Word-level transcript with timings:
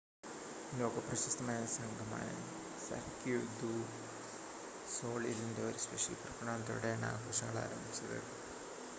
ലോക 0.77 0.99
പ്രശസ്തമായ 0.99 1.65
സംഘമായ 1.73 2.29
സർക്യൂ 2.85 3.35
ദു 3.59 3.69
സൊളീലിൻ്റെ 4.95 5.63
ഒരു 5.63 5.79
സ്പെഷ്യൽ 5.79 6.17
പ്രകടനത്തോടെയാണ് 6.23 7.07
ആഘോഷങ്ങൾ 7.11 7.59
ആരംഭിച്ചത് 7.59 8.17